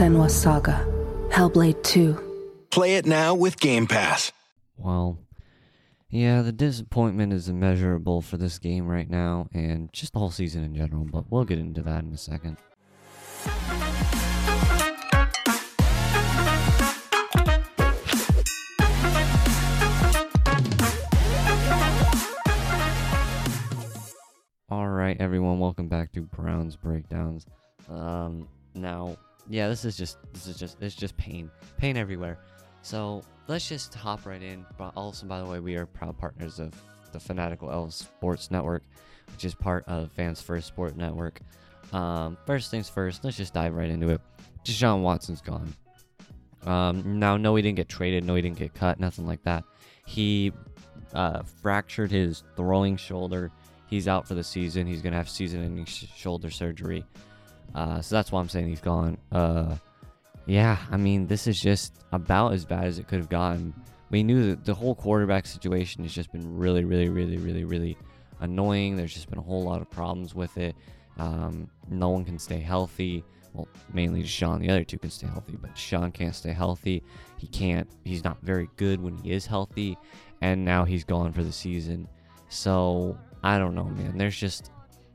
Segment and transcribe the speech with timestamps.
[0.00, 0.82] Senua's Saga.
[1.28, 2.64] Hellblade 2.
[2.70, 4.32] Play it now with Game Pass.
[4.78, 5.18] Well,
[6.08, 10.64] yeah, the disappointment is immeasurable for this game right now and just the whole season
[10.64, 12.56] in general, but we'll get into that in a second.
[24.70, 27.44] All right, everyone, welcome back to Browns Breakdowns.
[27.90, 29.18] Um, now,
[29.48, 32.38] yeah, this is just this is just it's just pain, pain everywhere.
[32.82, 34.64] So let's just hop right in.
[34.96, 36.72] Also, by the way, we are proud partners of
[37.12, 38.82] the Fanatical Elves Sports Network,
[39.32, 41.40] which is part of Fans First Sport Network.
[41.92, 44.20] Um, first things first, let's just dive right into it.
[44.64, 45.74] Deshaun Watson's gone.
[46.64, 48.24] Um, now, no, he didn't get traded.
[48.24, 49.00] No, he didn't get cut.
[49.00, 49.64] Nothing like that.
[50.06, 50.52] He
[51.14, 53.50] uh, fractured his throwing shoulder.
[53.88, 54.86] He's out for the season.
[54.86, 57.04] He's gonna have season-ending sh- shoulder surgery.
[57.74, 59.18] Uh, so that's why I'm saying he's gone.
[59.30, 59.76] Uh,
[60.46, 63.74] yeah, I mean, this is just about as bad as it could have gotten.
[64.10, 67.96] We knew that the whole quarterback situation has just been really, really, really, really, really
[68.40, 68.96] annoying.
[68.96, 70.74] There's just been a whole lot of problems with it.
[71.18, 73.22] Um, no one can stay healthy.
[73.52, 74.60] Well, mainly Deshaun.
[74.60, 77.02] The other two can stay healthy, but Deshaun can't stay healthy.
[77.36, 77.88] He can't.
[78.04, 79.98] He's not very good when he is healthy,
[80.40, 82.08] and now he's gone for the season.
[82.48, 84.16] So I don't know, man.
[84.16, 84.70] There's just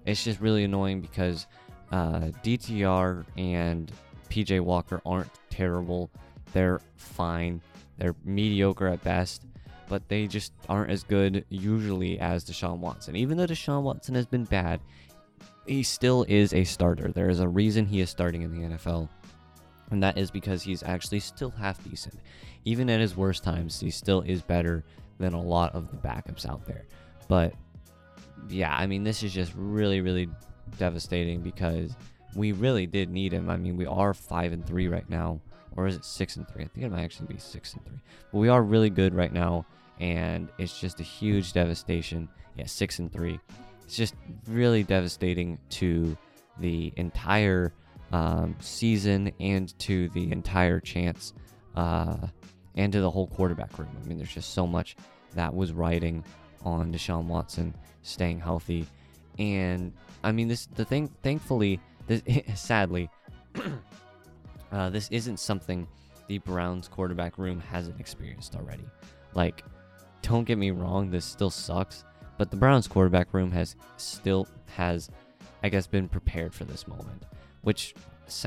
[0.06, 1.48] it's just really annoying because
[1.92, 3.92] uh, DTR and
[4.30, 6.10] PJ Walker aren't terrible.
[6.54, 7.62] They're fine.
[7.98, 9.44] They're mediocre at best,
[9.88, 13.16] but they just aren't as good usually as Deshaun Watson.
[13.16, 14.82] Even though Deshaun Watson has been bad,
[15.66, 17.12] he still is a starter.
[17.12, 19.10] There is a reason he is starting in the NFL,
[19.92, 22.16] and that is because he's actually still half decent.
[22.66, 24.84] Even at his worst times, he still is better
[25.18, 26.86] than a lot of the backups out there.
[27.28, 27.54] But
[28.50, 30.30] yeah, I mean, this is just really, really
[30.78, 31.96] devastating because
[32.36, 33.50] we really did need him.
[33.50, 35.40] I mean, we are five and three right now,
[35.76, 36.64] or is it six and three?
[36.64, 38.00] I think it might actually be six and three.
[38.32, 39.66] But we are really good right now,
[40.00, 42.28] and it's just a huge devastation.
[42.58, 43.40] Yeah, six and three.
[43.84, 44.16] It's just
[44.48, 46.18] really devastating to
[46.60, 47.74] the entire
[48.12, 51.34] um, season and to the entire chance,
[51.76, 52.28] uh,
[52.76, 53.90] and to the whole quarterback room.
[54.04, 54.96] I mean, there's just so much
[55.36, 56.24] that was riding
[56.64, 58.86] on Deshaun Watson staying healthy,
[59.38, 59.94] and
[60.26, 61.10] I mean, this the thing.
[61.22, 62.24] Thankfully, this,
[62.56, 63.10] sadly,
[64.72, 65.88] uh, this isn't something
[66.28, 68.86] the Browns quarterback room hasn't experienced already.
[69.36, 69.64] Like,
[70.24, 72.04] don't get me wrong, this still sucks,
[72.40, 75.12] but the Browns quarterback room has still has,
[75.64, 77.24] I guess, been prepared for this moment,
[77.62, 77.94] which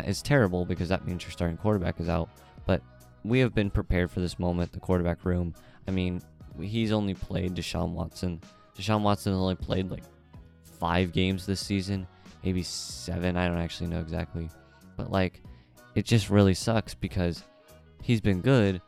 [0.04, 2.28] is terrible because that means your starting quarterback is out.
[2.66, 2.82] But
[3.24, 4.72] we have been prepared for this moment.
[4.72, 5.54] The quarterback room.
[5.86, 6.22] I mean,
[6.60, 8.40] he's only played Deshaun Watson.
[8.76, 10.02] Deshaun Watson only played like
[10.78, 12.06] five games this season,
[12.44, 13.36] maybe seven.
[13.36, 14.48] I don't actually know exactly.
[14.96, 15.42] But like,
[15.94, 17.42] it just really sucks because
[18.02, 18.80] he's been good.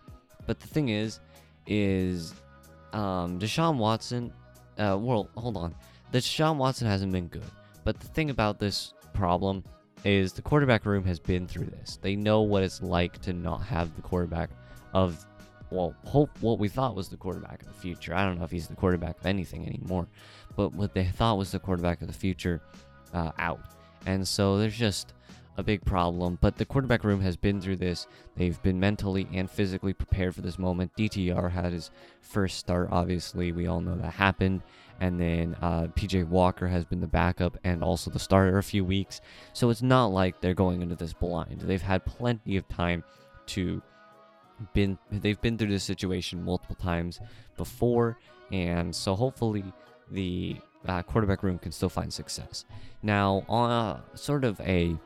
[0.47, 1.21] But the thing is,
[1.67, 2.35] is
[2.93, 4.33] um, Deshaun Watson.
[4.79, 5.75] Uh, well, hold on.
[6.13, 7.45] Deshaun Watson hasn't been good,
[7.85, 9.63] but the thing about this problem
[10.05, 11.99] is the quarterback room has been through this.
[12.01, 14.51] They know what it's like to not have the quarterback
[14.93, 15.25] of
[15.71, 18.15] well, hope what we thought was the quarterback of the future.
[18.15, 20.09] I don't know if he's the quarterback of anything anymore,
[20.57, 22.61] but what they thought was the quarterback of the future
[23.15, 23.61] uh, out.
[24.07, 25.15] And so there's just
[25.57, 26.39] a big problem.
[26.41, 28.07] But the quarterback room has been through this.
[28.37, 30.93] They've been mentally and physically prepared for this moment.
[30.97, 31.91] DTR had his
[32.21, 33.53] first start, obviously.
[33.53, 34.63] We all know that happened.
[35.01, 38.85] And then uh, PJ Walker has been the backup and also the starter a few
[38.85, 39.21] weeks.
[39.53, 41.61] So it's not like they're going into this blind.
[41.61, 43.03] They've had plenty of time
[43.47, 43.83] to
[44.75, 47.21] been they've been through this situation multiple times
[47.57, 48.19] before
[48.53, 49.65] and so hopefully
[50.11, 52.65] the uh, quarterback room can still find success
[53.03, 54.97] now on a, sort of a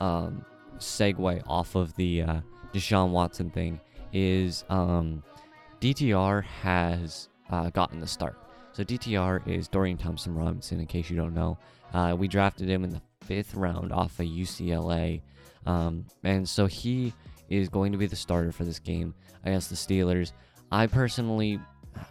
[0.00, 0.44] um,
[0.78, 2.40] segue off of the uh,
[2.72, 3.80] Deshaun Watson thing
[4.12, 5.22] is um,
[5.80, 8.36] DTR has uh, gotten the start.
[8.72, 11.58] So DTR is Dorian Thompson Robinson, in case you don't know.
[11.92, 15.20] Uh, we drafted him in the fifth round off of UCLA,
[15.66, 17.12] um, and so he
[17.52, 19.14] is going to be the starter for this game
[19.44, 20.32] against the Steelers.
[20.70, 21.60] I personally,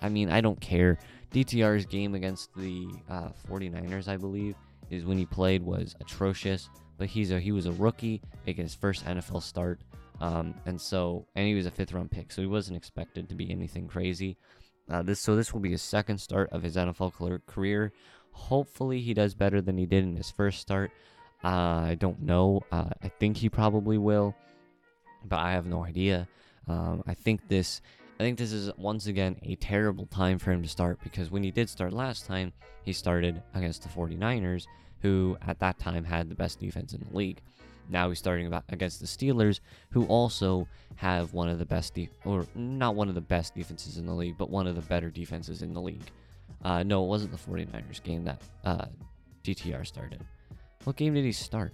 [0.02, 0.98] I mean, I don't care.
[1.34, 4.56] DTR's game against the uh, 49ers, I believe,
[4.90, 6.70] is when he played was atrocious
[7.02, 9.82] but he's a he was a rookie making his first NFL start,
[10.20, 13.34] um, and so and he was a fifth round pick, so he wasn't expected to
[13.34, 14.38] be anything crazy.
[14.88, 17.92] Uh, this so this will be his second start of his NFL career.
[18.34, 20.92] Hopefully, he does better than he did in his first start.
[21.44, 21.48] Uh,
[21.88, 22.62] I don't know.
[22.72, 24.36] Uh, I think he probably will,
[25.26, 26.28] but I have no idea.
[26.68, 27.82] Um, I think this.
[28.20, 31.42] I think this is once again a terrible time for him to start because when
[31.42, 32.54] he did start last time,
[32.84, 34.68] he started against the 49ers
[35.02, 37.42] who at that time had the best defense in the league.
[37.90, 39.60] Now he's starting against the Steelers,
[39.90, 43.98] who also have one of the best, de- or not one of the best defenses
[43.98, 46.12] in the league, but one of the better defenses in the league.
[46.64, 48.86] Uh, no, it wasn't the 49ers game that uh,
[49.44, 50.24] DTR started.
[50.84, 51.74] What game did he start?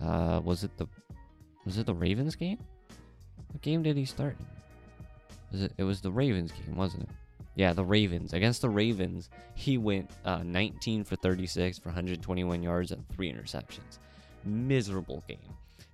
[0.00, 0.86] Uh, was it the
[1.64, 2.58] was it the Ravens game?
[3.52, 4.36] What game did he start?
[5.52, 5.72] Was it?
[5.78, 7.08] It was the Ravens game, wasn't it?
[7.56, 8.32] Yeah, the Ravens.
[8.32, 13.98] Against the Ravens, he went uh, 19 for 36 for 121 yards and three interceptions.
[14.44, 15.38] Miserable game.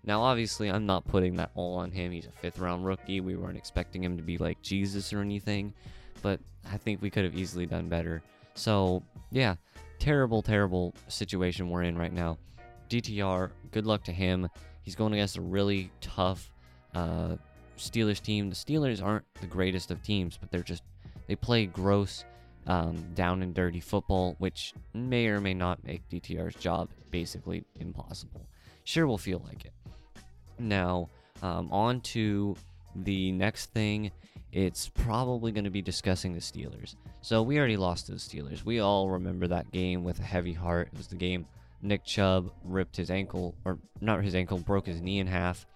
[0.04, 2.12] Now, obviously, I'm not putting that all on him.
[2.12, 3.20] He's a fifth round rookie.
[3.20, 5.74] We weren't expecting him to be like Jesus or anything,
[6.22, 6.38] but
[6.70, 8.22] I think we could have easily done better.
[8.54, 9.02] So,
[9.32, 9.56] yeah,
[9.98, 12.38] terrible, terrible situation we're in right now.
[12.88, 14.48] DTR, good luck to him.
[14.86, 16.52] He's going against a really tough
[16.94, 17.34] uh,
[17.76, 18.48] Steelers team.
[18.48, 20.84] The Steelers aren't the greatest of teams, but they're just
[21.26, 22.24] they play gross,
[22.68, 28.46] um, down and dirty football, which may or may not make DTR's job basically impossible.
[28.84, 29.72] Sure, will feel like it.
[30.60, 31.10] Now,
[31.42, 32.56] um, on to
[32.94, 34.12] the next thing.
[34.52, 36.94] It's probably going to be discussing the Steelers.
[37.20, 38.64] So we already lost to the Steelers.
[38.64, 40.88] We all remember that game with a heavy heart.
[40.92, 41.44] It was the game
[41.82, 45.66] Nick Chubb ripped his ankle, or not his ankle, broke his knee in half.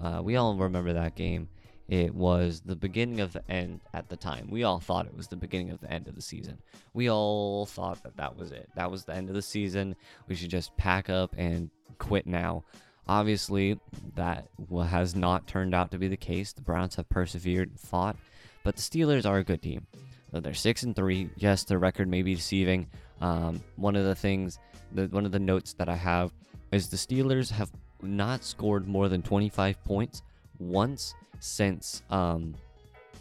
[0.00, 1.48] Uh, we all remember that game.
[1.88, 4.48] It was the beginning of the end at the time.
[4.50, 6.58] We all thought it was the beginning of the end of the season.
[6.94, 8.70] We all thought that that was it.
[8.74, 9.94] That was the end of the season.
[10.26, 12.64] We should just pack up and quit now.
[13.06, 13.78] Obviously,
[14.16, 16.54] that has not turned out to be the case.
[16.54, 18.16] The Browns have persevered and fought,
[18.62, 19.86] but the Steelers are a good team.
[20.32, 21.28] They're six and three.
[21.36, 22.88] Yes, their record may be deceiving.
[23.20, 24.58] Um, one of the things,
[24.94, 26.32] the, one of the notes that I have
[26.72, 27.70] is the Steelers have
[28.02, 30.22] not scored more than 25 points
[30.58, 32.54] once since, um,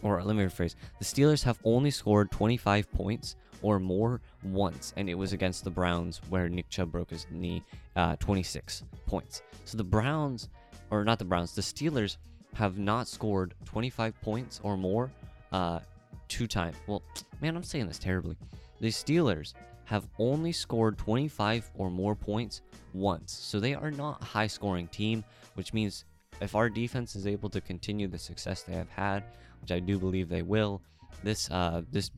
[0.01, 5.09] or let me rephrase, the Steelers have only scored 25 points or more once, and
[5.09, 7.63] it was against the Browns where Nick Chubb broke his knee,
[7.95, 9.41] uh, 26 points.
[9.65, 10.49] So the Browns,
[10.91, 12.17] or not the Browns, the Steelers
[12.53, 15.09] have not scored 25 points or more
[15.51, 15.79] uh,
[16.27, 16.75] two times.
[16.87, 17.01] Well,
[17.41, 18.35] man, I'm saying this terribly.
[18.79, 19.53] The Steelers
[19.85, 22.61] have only scored 25 or more points
[22.93, 23.33] once.
[23.33, 25.23] So they are not a high scoring team,
[25.55, 26.05] which means
[26.41, 29.23] if our defense is able to continue the success they have had,
[29.61, 30.81] which I do believe they will,
[31.23, 32.11] this uh, this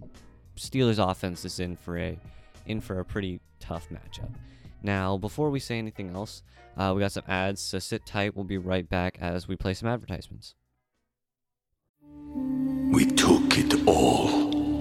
[0.57, 2.17] Steelers offense is in for a
[2.65, 4.31] in for a pretty tough matchup.
[4.81, 6.43] Now, before we say anything else,
[6.77, 8.35] uh, we got some ads, so sit tight.
[8.35, 10.55] We'll be right back as we play some advertisements.
[12.91, 14.44] We took it all.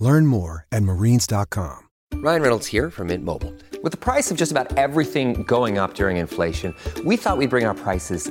[0.00, 1.88] Learn more at marines.com.
[2.14, 3.52] Ryan Reynolds here from Mint Mobile.
[3.82, 6.74] With the price of just about everything going up during inflation,
[7.04, 8.30] we thought we'd bring our prices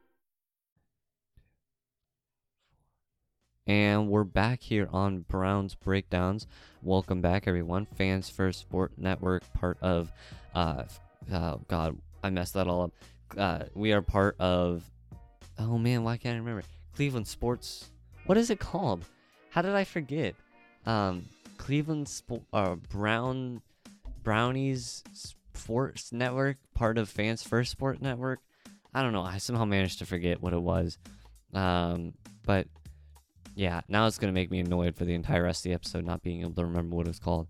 [3.67, 6.47] And we're back here on Browns Breakdowns.
[6.81, 7.85] Welcome back, everyone.
[7.95, 10.11] Fans First Sport Network, part of,
[10.55, 10.83] uh,
[11.31, 12.91] oh God, I messed that all up.
[13.37, 14.83] Uh, we are part of,
[15.59, 16.63] oh man, why can't I remember?
[16.95, 17.91] Cleveland Sports.
[18.25, 19.05] What is it called?
[19.51, 20.33] How did I forget?
[20.87, 21.25] Um,
[21.57, 23.61] Cleveland Sport, uh, Brown,
[24.23, 25.03] Brownies
[25.53, 28.39] Sports Network, part of Fans First Sport Network.
[28.93, 29.21] I don't know.
[29.21, 30.97] I somehow managed to forget what it was.
[31.53, 32.13] Um,
[32.43, 32.67] but
[33.55, 36.23] yeah, now it's gonna make me annoyed for the entire rest of the episode not
[36.23, 37.47] being able to remember what it was called.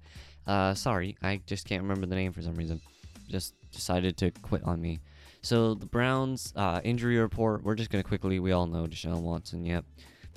[0.47, 2.81] Uh, sorry, I just can't remember the name for some reason.
[3.29, 4.99] Just decided to quit on me.
[5.41, 7.63] So the Browns uh, injury report.
[7.63, 8.39] We're just gonna quickly.
[8.39, 9.65] We all know Deshaun Watson.
[9.65, 9.85] Yep.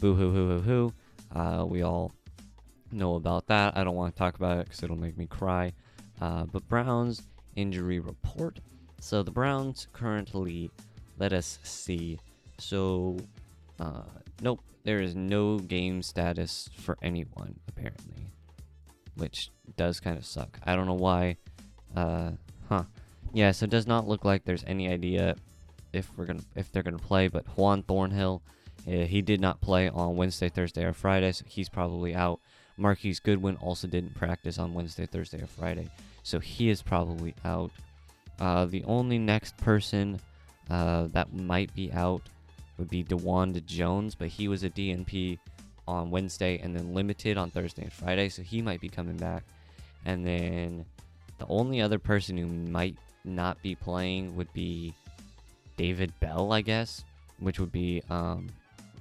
[0.00, 0.92] Boo hoo hoo hoo hoo.
[1.38, 2.12] Uh, we all
[2.92, 3.76] know about that.
[3.76, 5.72] I don't want to talk about it because it'll make me cry.
[6.20, 7.22] Uh, but Browns
[7.56, 8.60] injury report.
[9.00, 10.70] So the Browns currently,
[11.18, 12.18] let us see.
[12.58, 13.18] So,
[13.80, 14.02] uh,
[14.40, 18.26] nope, there is no game status for anyone apparently,
[19.16, 20.58] which does kind of suck.
[20.64, 21.36] I don't know why.
[21.96, 22.32] Uh,
[22.68, 22.84] huh?
[23.32, 25.36] Yeah, so it does not look like there's any idea
[25.92, 27.28] if we're gonna if they're gonna play.
[27.28, 28.42] But Juan Thornhill,
[28.86, 32.40] uh, he did not play on Wednesday, Thursday, or Friday, so he's probably out.
[32.76, 35.88] Marquise Goodwin also didn't practice on Wednesday, Thursday, or Friday,
[36.22, 37.70] so he is probably out.
[38.40, 40.20] Uh, the only next person
[40.68, 42.22] uh, that might be out
[42.78, 45.38] would be DeWanda Jones, but he was a DNP
[45.86, 49.44] on Wednesday and then limited on Thursday and Friday, so he might be coming back.
[50.04, 50.84] And then
[51.38, 54.94] the only other person who might not be playing would be
[55.76, 57.04] David Bell, I guess,
[57.38, 58.48] which would be um,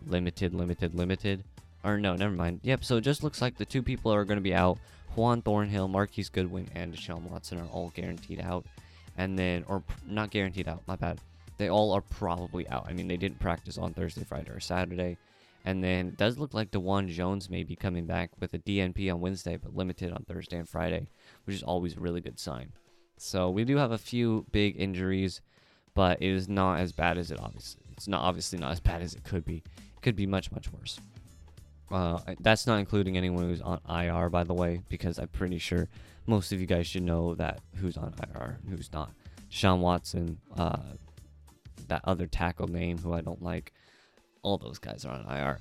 [0.07, 1.43] limited, limited, limited.
[1.83, 2.61] Or no, never mind.
[2.63, 4.77] Yep, so it just looks like the two people are going to be out.
[5.15, 8.65] Juan Thornhill, Marquise Goodwin, and Deshaun Watson are all guaranteed out.
[9.17, 11.19] And then, or not guaranteed out, my bad.
[11.63, 12.87] They all are probably out.
[12.89, 15.15] I mean, they didn't practice on Thursday, Friday, or Saturday.
[15.63, 19.09] And then it does look like Dawand Jones may be coming back with a DNP
[19.09, 21.07] on Wednesday, but limited on Thursday and Friday,
[21.45, 22.73] which is always a really good sign.
[23.15, 25.39] So we do have a few big injuries,
[25.93, 27.83] but it is not as bad as it obviously.
[27.93, 29.63] It's not obviously not as bad as it could be.
[29.77, 30.99] It could be much much worse.
[31.89, 35.87] Uh, that's not including anyone who's on IR, by the way, because I'm pretty sure
[36.27, 39.13] most of you guys should know that who's on IR and who's not.
[39.47, 40.79] Sean Watson, uh,
[41.87, 43.73] that other tackle name who I don't like.
[44.41, 45.59] All those guys are on IR.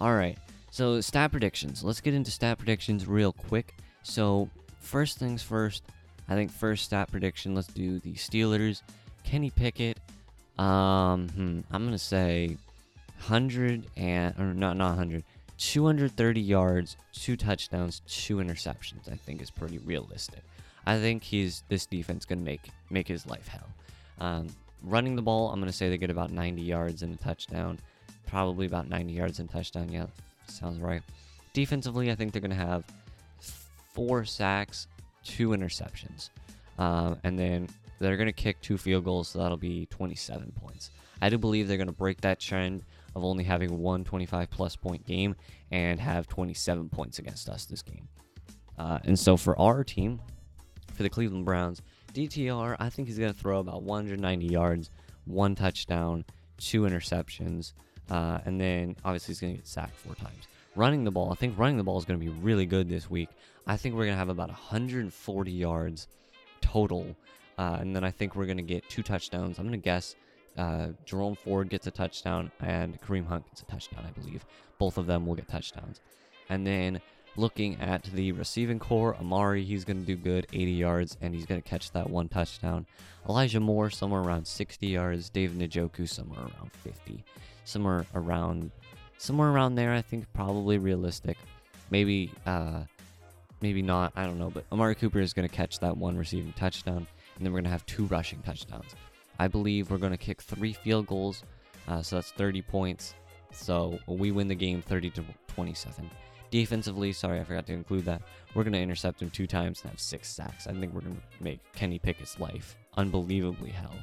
[0.00, 0.38] All right.
[0.70, 1.84] So stat predictions.
[1.84, 3.74] Let's get into stat predictions real quick.
[4.02, 4.48] So
[4.80, 5.84] first things first.
[6.28, 7.54] I think first stat prediction.
[7.54, 8.82] Let's do the Steelers.
[9.24, 9.98] Kenny Pickett.
[10.58, 12.56] Um, hmm, I'm gonna say
[13.18, 15.24] 100 and or not not 100.
[15.56, 19.10] 230 yards, two touchdowns, two interceptions.
[19.10, 20.42] I think is pretty realistic.
[20.86, 23.68] I think he's this defense gonna make make his life hell.
[24.18, 24.48] Um,
[24.84, 27.78] running the ball, I'm gonna say they get about 90 yards and a touchdown,
[28.26, 29.90] probably about 90 yards and touchdown.
[29.90, 30.06] Yeah,
[30.46, 31.02] sounds right.
[31.52, 32.84] Defensively, I think they're gonna have
[33.92, 34.88] four sacks,
[35.24, 36.30] two interceptions,
[36.78, 40.90] um, and then they're gonna kick two field goals, so that'll be 27 points.
[41.22, 42.82] I do believe they're gonna break that trend
[43.14, 45.36] of only having one 25 plus point game
[45.70, 48.08] and have 27 points against us this game.
[48.76, 50.20] Uh, and so for our team,
[50.92, 51.80] for the Cleveland Browns,
[52.14, 54.90] DTR, I think he's going to throw about 190 yards,
[55.24, 56.24] one touchdown,
[56.58, 57.72] two interceptions.
[58.08, 60.46] Uh, and then obviously he's going to get sacked four times.
[60.76, 63.10] Running the ball, I think running the ball is going to be really good this
[63.10, 63.28] week.
[63.66, 66.08] I think we're going to have about 140 yards
[66.60, 67.16] total.
[67.58, 69.58] Uh, and then I think we're going to get two touchdowns.
[69.58, 70.14] I'm going to guess
[70.56, 74.44] uh, Jerome Ford gets a touchdown and Kareem Hunt gets a touchdown, I believe.
[74.78, 76.00] Both of them will get touchdowns.
[76.48, 77.00] And then
[77.36, 81.46] looking at the receiving corps, Amari, he's going to do good, 80 yards, and he's
[81.46, 82.86] going to catch that one touchdown.
[83.28, 85.30] Elijah Moore, somewhere around 60 yards.
[85.30, 87.24] David Njoku, somewhere around 50.
[87.64, 88.70] Somewhere around,
[89.18, 91.38] somewhere around there, I think probably realistic.
[91.90, 92.82] Maybe, uh,
[93.60, 96.52] maybe not, I don't know, but Amari Cooper is going to catch that one receiving
[96.52, 98.94] touchdown, and then we're going to have two rushing touchdowns.
[99.38, 101.42] I believe we're going to kick three field goals,
[101.88, 103.14] uh, so that's 30 points.
[103.52, 106.10] So we win the game 30 to 27.
[106.54, 108.22] Defensively, sorry, I forgot to include that.
[108.54, 110.68] We're going to intercept him two times and have six sacks.
[110.68, 113.96] I think we're going to make Kenny Pickett's life unbelievably hell.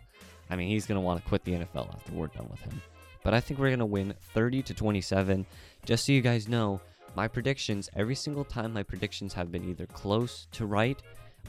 [0.50, 2.81] I mean, he's going to want to quit the NFL after we're done with him.
[3.24, 5.46] But I think we're going to win 30 to 27.
[5.86, 6.81] Just so you guys know,
[7.15, 11.01] my predictions, every single time my predictions have been either close to right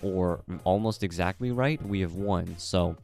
[0.02, 2.54] or almost exactly right, we have won.
[2.58, 2.94] So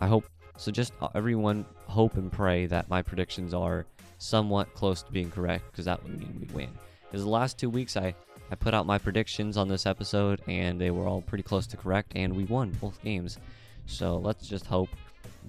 [0.00, 0.24] I hope,
[0.56, 3.86] so just uh, everyone hope and pray that my predictions are
[4.18, 6.70] somewhat close to being correct because that would mean we win.
[7.14, 8.12] Because the last two weeks I,
[8.50, 11.76] I put out my predictions on this episode and they were all pretty close to
[11.76, 13.38] correct and we won both games.
[13.86, 14.88] So let's just hope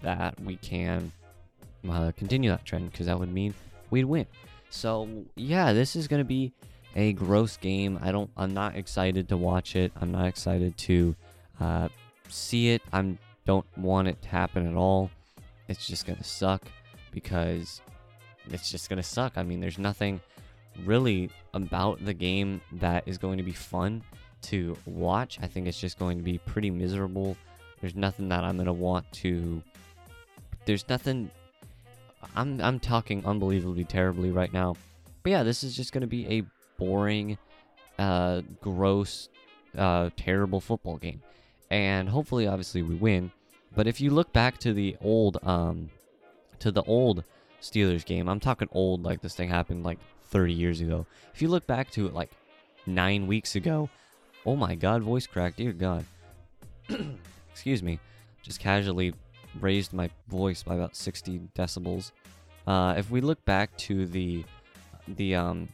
[0.03, 1.11] that we can
[1.89, 3.55] uh, continue that trend because that would mean
[3.89, 4.27] we'd win.
[4.69, 6.53] So yeah, this is gonna be
[6.95, 7.97] a gross game.
[7.99, 8.29] I don't.
[8.37, 9.91] I'm not excited to watch it.
[9.99, 11.15] I'm not excited to
[11.59, 11.89] uh,
[12.29, 12.83] see it.
[12.93, 13.17] I'm
[13.47, 15.09] don't want it to happen at all.
[15.67, 16.61] It's just gonna suck
[17.09, 17.81] because
[18.51, 19.33] it's just gonna suck.
[19.35, 20.21] I mean, there's nothing
[20.83, 24.03] really about the game that is going to be fun
[24.43, 25.39] to watch.
[25.41, 27.37] I think it's just going to be pretty miserable.
[27.81, 29.61] There's nothing that I'm gonna want to.
[30.65, 31.29] There's nothing.
[32.35, 34.75] I'm I'm talking unbelievably terribly right now,
[35.23, 36.43] but yeah, this is just gonna be a
[36.77, 37.37] boring,
[37.99, 39.29] uh, gross,
[39.77, 41.21] uh, terrible football game,
[41.69, 43.31] and hopefully, obviously, we win.
[43.75, 45.89] But if you look back to the old, um,
[46.59, 47.23] to the old
[47.61, 51.05] Steelers game, I'm talking old, like this thing happened like 30 years ago.
[51.33, 52.31] If you look back to it like
[52.85, 53.89] nine weeks ago,
[54.45, 56.05] oh my God, voice crack, dear God.
[57.51, 57.99] Excuse me,
[58.43, 59.13] just casually
[59.59, 62.11] raised my voice by about 60 decibels.
[62.67, 64.43] Uh, if we look back to the
[65.07, 65.67] the um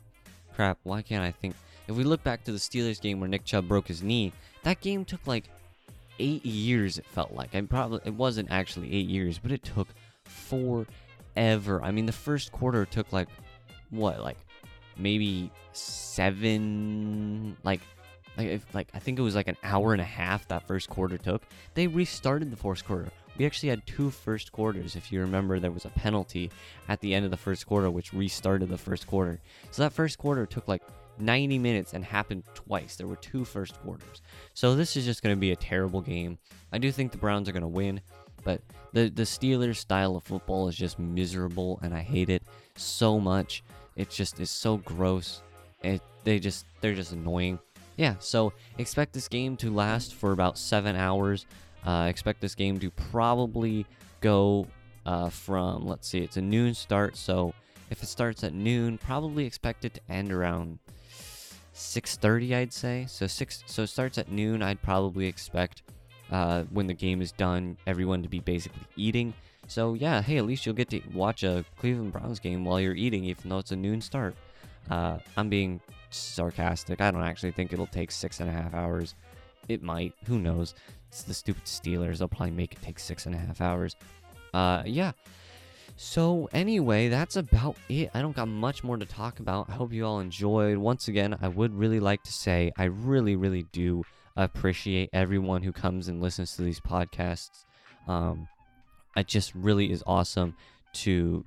[0.54, 1.56] crap, why can't I think?
[1.88, 4.34] If we look back to the Steelers game where Nick Chubb broke his knee,
[4.64, 5.46] that game took like
[6.20, 6.98] eight years.
[6.98, 7.56] It felt like.
[7.56, 9.88] I probably it wasn't actually eight years, but it took
[10.26, 11.82] forever.
[11.84, 13.28] I mean, the first quarter took like
[13.92, 14.38] what, like
[14.98, 17.82] maybe seven, like
[18.38, 20.90] like if, like I think it was like an hour and a half that first
[20.90, 21.44] quarter took.
[21.74, 23.10] They restarted the fourth quarter.
[23.38, 24.96] We actually had two first quarters.
[24.96, 26.52] If you remember, there was a penalty
[26.90, 29.40] at the end of the first quarter, which restarted the first quarter.
[29.72, 30.84] So that first quarter took like
[31.18, 32.96] 90 minutes and happened twice.
[32.96, 34.22] There were two first quarters.
[34.54, 36.38] So this is just going to be a terrible game.
[36.72, 38.02] I do think the Browns are going to win,
[38.44, 38.62] but
[38.94, 42.44] the the Steelers style of football is just miserable and I hate it
[42.76, 43.64] so much.
[43.96, 45.42] It just is so gross.
[45.84, 47.60] It they just they're just annoying.
[47.98, 51.46] Yeah, so expect this game to last for about 7 hours.
[51.86, 53.86] Uh, expect this game to probably
[54.22, 54.66] go
[55.06, 57.54] uh, from let's see, it's a noon start, so
[57.90, 60.80] if it starts at noon, probably expect it to end around
[61.74, 63.06] 6:30, I'd say.
[63.08, 64.62] So six, so it starts at noon.
[64.62, 65.84] I'd probably expect
[66.32, 69.34] uh, when the game is done, everyone to be basically eating.
[69.72, 72.94] So yeah, hey, at least you'll get to watch a Cleveland Browns game while you're
[72.94, 74.36] eating, even though it's a noon start.
[74.90, 75.80] Uh, I'm being
[76.10, 77.00] sarcastic.
[77.00, 79.16] I don't actually think it'll take six and a half hours.
[79.70, 80.14] It might.
[80.26, 80.76] Who knows?
[81.08, 82.18] It's the stupid Steelers.
[82.18, 83.96] They'll probably make it take six and a half hours.
[84.54, 85.14] Uh, yeah.
[85.96, 88.10] So anyway, that's about it.
[88.14, 89.70] I don't got much more to talk about.
[89.70, 90.80] I hope you all enjoyed.
[90.80, 94.04] Once again, I would really like to say I really, really do
[94.36, 97.64] appreciate everyone who comes and listens to these podcasts.
[98.06, 98.50] Um,
[99.16, 100.56] it just really is awesome
[100.94, 101.46] to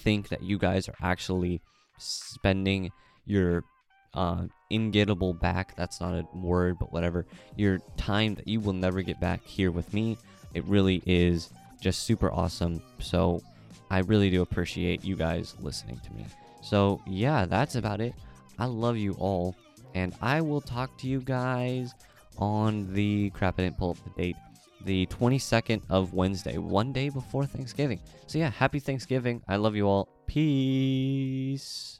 [0.00, 1.60] think that you guys are actually
[1.98, 2.90] spending
[3.26, 3.64] your
[4.14, 5.76] uh, ingettable back.
[5.76, 7.26] That's not a word, but whatever.
[7.56, 10.16] Your time that you will never get back here with me.
[10.54, 12.82] It really is just super awesome.
[12.98, 13.42] So
[13.90, 16.26] I really do appreciate you guys listening to me.
[16.62, 18.14] So, yeah, that's about it.
[18.58, 19.54] I love you all.
[19.94, 21.94] And I will talk to you guys
[22.38, 24.36] on the crap, I didn't pull up the date.
[24.84, 28.00] The 22nd of Wednesday, one day before Thanksgiving.
[28.26, 29.42] So, yeah, happy Thanksgiving.
[29.48, 30.08] I love you all.
[30.26, 31.97] Peace.